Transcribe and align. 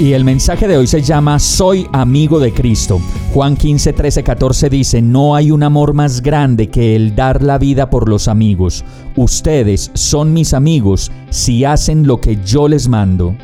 Y 0.00 0.14
el 0.14 0.24
mensaje 0.24 0.66
de 0.66 0.76
hoy 0.76 0.86
se 0.86 1.02
llama 1.02 1.38
Soy 1.38 1.86
amigo 1.92 2.40
de 2.40 2.52
Cristo. 2.52 3.00
Juan 3.34 3.56
15, 3.56 3.92
13, 3.92 4.24
14 4.24 4.70
dice, 4.70 5.02
No 5.02 5.36
hay 5.36 5.50
un 5.50 5.62
amor 5.62 5.92
más 5.92 6.22
grande 6.22 6.68
que 6.68 6.96
el 6.96 7.14
dar 7.14 7.42
la 7.42 7.58
vida 7.58 7.88
por 7.90 8.08
los 8.08 8.26
amigos. 8.26 8.84
Ustedes 9.16 9.90
son 9.94 10.32
mis 10.32 10.54
amigos 10.54 11.12
si 11.30 11.64
hacen 11.64 12.06
lo 12.06 12.20
que 12.20 12.38
yo 12.44 12.68
les 12.68 12.88
mando. 12.88 13.36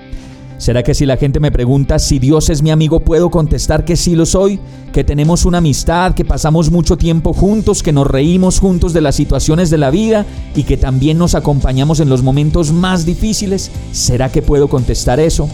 ¿Será 0.56 0.82
que 0.82 0.94
si 0.94 1.06
la 1.06 1.16
gente 1.16 1.38
me 1.38 1.52
pregunta 1.52 2.00
si 2.00 2.18
Dios 2.18 2.50
es 2.50 2.62
mi 2.62 2.72
amigo 2.72 2.98
puedo 2.98 3.30
contestar 3.30 3.84
que 3.84 3.94
sí 3.94 4.16
lo 4.16 4.26
soy? 4.26 4.58
Que 4.92 5.04
tenemos 5.04 5.44
una 5.44 5.58
amistad, 5.58 6.14
que 6.14 6.24
pasamos 6.24 6.72
mucho 6.72 6.96
tiempo 6.96 7.32
juntos, 7.32 7.84
que 7.84 7.92
nos 7.92 8.08
reímos 8.08 8.58
juntos 8.58 8.92
de 8.92 9.00
las 9.00 9.14
situaciones 9.14 9.70
de 9.70 9.78
la 9.78 9.90
vida 9.90 10.26
y 10.56 10.64
que 10.64 10.76
también 10.76 11.16
nos 11.18 11.36
acompañamos 11.36 12.00
en 12.00 12.08
los 12.08 12.24
momentos 12.24 12.72
más 12.72 13.06
difíciles. 13.06 13.70
¿Será 13.92 14.32
que 14.32 14.42
puedo 14.42 14.66
contestar 14.66 15.20
eso? 15.20 15.48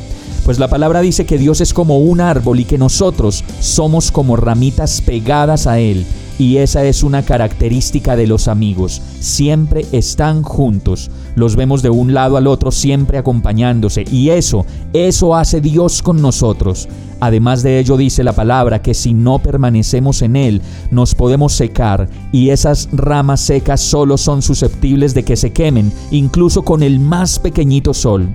Pues 0.44 0.58
la 0.58 0.68
palabra 0.68 1.00
dice 1.00 1.24
que 1.24 1.38
Dios 1.38 1.62
es 1.62 1.72
como 1.72 1.98
un 1.98 2.20
árbol 2.20 2.60
y 2.60 2.66
que 2.66 2.76
nosotros 2.76 3.42
somos 3.60 4.12
como 4.12 4.36
ramitas 4.36 5.00
pegadas 5.00 5.66
a 5.66 5.78
Él. 5.78 6.04
Y 6.38 6.58
esa 6.58 6.84
es 6.84 7.02
una 7.02 7.22
característica 7.22 8.14
de 8.14 8.26
los 8.26 8.46
amigos. 8.48 9.00
Siempre 9.20 9.86
están 9.92 10.42
juntos. 10.42 11.10
Los 11.34 11.56
vemos 11.56 11.80
de 11.80 11.88
un 11.88 12.12
lado 12.12 12.36
al 12.36 12.46
otro, 12.46 12.72
siempre 12.72 13.16
acompañándose. 13.16 14.04
Y 14.10 14.30
eso, 14.30 14.66
eso 14.92 15.34
hace 15.34 15.62
Dios 15.62 16.02
con 16.02 16.20
nosotros. 16.20 16.88
Además 17.24 17.62
de 17.62 17.78
ello 17.78 17.96
dice 17.96 18.22
la 18.22 18.34
palabra 18.34 18.82
que 18.82 18.92
si 18.92 19.14
no 19.14 19.38
permanecemos 19.38 20.20
en 20.20 20.36
Él, 20.36 20.60
nos 20.90 21.14
podemos 21.14 21.54
secar 21.54 22.06
y 22.32 22.50
esas 22.50 22.90
ramas 22.92 23.40
secas 23.40 23.80
solo 23.80 24.18
son 24.18 24.42
susceptibles 24.42 25.14
de 25.14 25.22
que 25.22 25.34
se 25.34 25.50
quemen, 25.50 25.90
incluso 26.10 26.64
con 26.64 26.82
el 26.82 27.00
más 27.00 27.38
pequeñito 27.38 27.94
sol. 27.94 28.28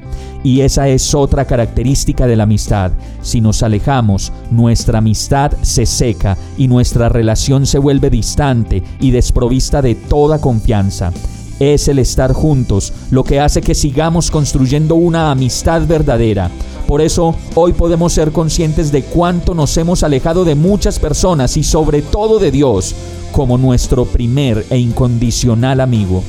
Y 0.44 0.62
esa 0.62 0.88
es 0.88 1.14
otra 1.14 1.46
característica 1.46 2.26
de 2.26 2.36
la 2.36 2.44
amistad. 2.46 2.92
Si 3.22 3.42
nos 3.42 3.62
alejamos, 3.62 4.34
nuestra 4.50 4.98
amistad 4.98 5.52
se 5.62 5.86
seca 5.86 6.36
y 6.58 6.68
nuestra 6.68 7.10
relación 7.10 7.68
se 7.68 7.78
vuelve 7.78 8.10
distante 8.10 8.82
y 9.00 9.12
desprovista 9.12 9.84
de 9.84 9.94
toda 9.94 10.42
confianza 10.42 11.14
es 11.60 11.90
el 11.90 12.00
estar 12.00 12.32
juntos 12.32 12.94
lo 13.12 13.26
que 13.26 13.42
hace 13.42 13.62
que 13.62 13.76
sigamos 13.76 14.32
construyendo 14.32 14.96
una 14.96 15.30
amistad 15.30 15.86
verdadera. 15.86 16.50
Por 16.90 17.02
eso 17.02 17.36
hoy 17.54 17.74
podemos 17.74 18.14
ser 18.14 18.32
conscientes 18.32 18.92
de 18.92 19.04
cuánto 19.04 19.54
nos 19.54 19.78
hemos 19.78 20.02
alejado 20.02 20.44
de 20.44 20.56
muchas 20.56 20.98
personas 20.98 21.56
y 21.56 21.64
sobre 21.64 22.02
todo 22.02 22.40
de 22.40 22.50
Dios 22.50 22.96
como 23.32 23.60
nuestro 23.60 24.06
primer 24.06 24.66
e 24.72 24.80
incondicional 24.80 25.82
amigo. 25.82 26.24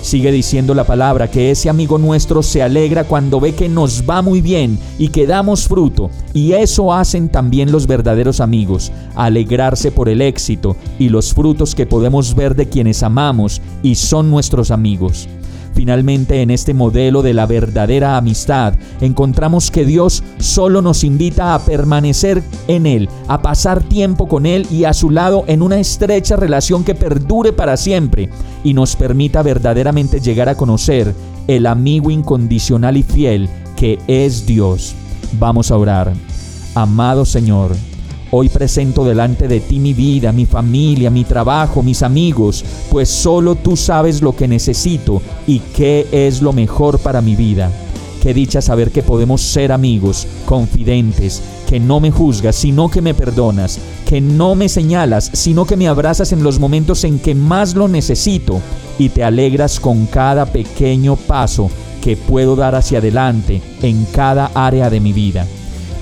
Sigue 0.00 0.32
diciendo 0.32 0.72
la 0.72 0.84
palabra 0.84 1.30
que 1.30 1.50
ese 1.50 1.68
amigo 1.68 1.98
nuestro 1.98 2.42
se 2.42 2.62
alegra 2.62 3.04
cuando 3.04 3.40
ve 3.40 3.54
que 3.54 3.68
nos 3.68 4.04
va 4.08 4.22
muy 4.22 4.40
bien 4.40 4.78
y 4.98 5.08
que 5.08 5.26
damos 5.26 5.68
fruto. 5.68 6.08
Y 6.32 6.52
eso 6.52 6.94
hacen 6.94 7.28
también 7.28 7.70
los 7.70 7.86
verdaderos 7.86 8.40
amigos, 8.40 8.92
alegrarse 9.16 9.92
por 9.92 10.08
el 10.08 10.22
éxito 10.22 10.76
y 10.98 11.10
los 11.10 11.34
frutos 11.34 11.74
que 11.74 11.84
podemos 11.84 12.34
ver 12.34 12.56
de 12.56 12.70
quienes 12.70 13.02
amamos 13.02 13.60
y 13.82 13.96
son 13.96 14.30
nuestros 14.30 14.70
amigos. 14.70 15.28
Finalmente, 15.76 16.40
en 16.40 16.50
este 16.50 16.72
modelo 16.72 17.20
de 17.20 17.34
la 17.34 17.44
verdadera 17.44 18.16
amistad, 18.16 18.72
encontramos 19.02 19.70
que 19.70 19.84
Dios 19.84 20.24
solo 20.38 20.80
nos 20.80 21.04
invita 21.04 21.54
a 21.54 21.58
permanecer 21.58 22.42
en 22.66 22.86
Él, 22.86 23.10
a 23.28 23.42
pasar 23.42 23.82
tiempo 23.82 24.26
con 24.26 24.46
Él 24.46 24.66
y 24.70 24.84
a 24.84 24.94
su 24.94 25.10
lado 25.10 25.44
en 25.48 25.60
una 25.60 25.78
estrecha 25.78 26.34
relación 26.34 26.82
que 26.82 26.94
perdure 26.94 27.52
para 27.52 27.76
siempre 27.76 28.30
y 28.64 28.72
nos 28.72 28.96
permita 28.96 29.42
verdaderamente 29.42 30.18
llegar 30.18 30.48
a 30.48 30.54
conocer 30.54 31.14
el 31.46 31.66
amigo 31.66 32.10
incondicional 32.10 32.96
y 32.96 33.02
fiel 33.02 33.46
que 33.76 33.98
es 34.06 34.46
Dios. 34.46 34.94
Vamos 35.38 35.70
a 35.70 35.76
orar. 35.76 36.14
Amado 36.74 37.26
Señor, 37.26 37.76
Hoy 38.38 38.50
presento 38.50 39.02
delante 39.02 39.48
de 39.48 39.60
ti 39.60 39.80
mi 39.80 39.94
vida, 39.94 40.30
mi 40.30 40.44
familia, 40.44 41.08
mi 41.08 41.24
trabajo, 41.24 41.82
mis 41.82 42.02
amigos, 42.02 42.62
pues 42.90 43.08
solo 43.08 43.54
tú 43.54 43.78
sabes 43.78 44.20
lo 44.20 44.36
que 44.36 44.46
necesito 44.46 45.22
y 45.46 45.60
qué 45.60 46.06
es 46.12 46.42
lo 46.42 46.52
mejor 46.52 46.98
para 46.98 47.22
mi 47.22 47.34
vida. 47.34 47.72
Qué 48.22 48.34
dicha 48.34 48.60
saber 48.60 48.90
que 48.90 49.02
podemos 49.02 49.40
ser 49.40 49.72
amigos, 49.72 50.26
confidentes, 50.44 51.40
que 51.66 51.80
no 51.80 51.98
me 51.98 52.10
juzgas, 52.10 52.56
sino 52.56 52.90
que 52.90 53.00
me 53.00 53.14
perdonas, 53.14 53.78
que 54.04 54.20
no 54.20 54.54
me 54.54 54.68
señalas, 54.68 55.30
sino 55.32 55.64
que 55.64 55.78
me 55.78 55.88
abrazas 55.88 56.30
en 56.32 56.42
los 56.42 56.58
momentos 56.58 57.04
en 57.04 57.18
que 57.18 57.34
más 57.34 57.74
lo 57.74 57.88
necesito 57.88 58.60
y 58.98 59.08
te 59.08 59.24
alegras 59.24 59.80
con 59.80 60.04
cada 60.04 60.44
pequeño 60.44 61.16
paso 61.16 61.70
que 62.02 62.18
puedo 62.18 62.54
dar 62.54 62.74
hacia 62.74 62.98
adelante 62.98 63.62
en 63.80 64.04
cada 64.12 64.50
área 64.54 64.90
de 64.90 65.00
mi 65.00 65.14
vida 65.14 65.46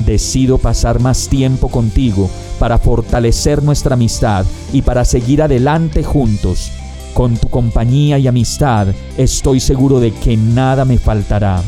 decido 0.05 0.59
pasar 0.59 1.01
más 1.01 1.29
tiempo 1.29 1.69
contigo 1.69 2.31
para 2.59 2.79
fortalecer 2.79 3.63
nuestra 3.63 3.95
amistad 3.95 4.45
y 4.73 4.83
para 4.83 5.05
seguir 5.05 5.43
adelante 5.43 6.03
juntos. 6.03 6.71
Con 7.13 7.37
tu 7.37 7.49
compañía 7.49 8.19
y 8.19 8.27
amistad 8.27 8.89
estoy 9.17 9.61
seguro 9.61 10.01
de 10.01 10.13
que 10.13 10.37
nada 10.37 10.85
me 10.85 10.99
faltará. 10.99 11.63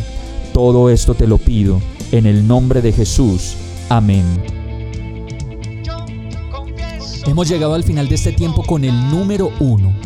Todo 0.52 0.90
esto 0.90 1.14
te 1.14 1.26
lo 1.26 1.38
pido 1.38 1.80
en 2.12 2.26
el 2.26 2.46
nombre 2.46 2.82
de 2.82 2.92
Jesús. 2.92 3.56
Amén. 3.88 4.24
Hemos 7.26 7.48
llegado 7.48 7.74
al 7.74 7.84
final 7.84 8.08
de 8.08 8.14
este 8.14 8.32
tiempo 8.32 8.62
con 8.62 8.84
el 8.84 9.10
número 9.10 9.50
uno 9.58 10.05